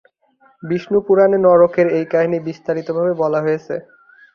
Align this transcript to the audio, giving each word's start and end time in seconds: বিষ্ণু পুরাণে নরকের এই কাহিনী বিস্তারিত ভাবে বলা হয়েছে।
বিষ্ণু 0.63 0.99
পুরাণে 1.05 1.37
নরকের 1.45 1.87
এই 1.97 2.05
কাহিনী 2.13 2.37
বিস্তারিত 2.47 2.87
ভাবে 2.97 3.13
বলা 3.21 3.39
হয়েছে। 3.45 3.75